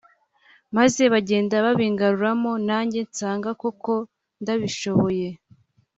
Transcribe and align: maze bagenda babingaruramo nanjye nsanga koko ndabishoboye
maze 0.77 1.01
bagenda 1.13 1.55
babingaruramo 1.65 2.51
nanjye 2.67 2.99
nsanga 3.09 3.49
koko 3.61 3.93
ndabishoboye 4.41 5.27